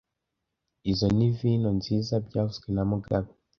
[0.91, 3.29] Izoi ni vino nziza byavuzwe na mugabe